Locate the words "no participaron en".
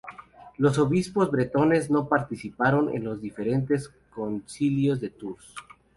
1.91-3.03